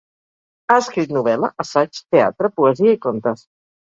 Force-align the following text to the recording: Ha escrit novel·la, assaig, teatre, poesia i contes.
Ha 0.69 0.77
escrit 0.83 1.13
novel·la, 1.17 1.51
assaig, 1.65 2.01
teatre, 2.17 2.51
poesia 2.61 2.97
i 2.99 3.03
contes. 3.05 3.45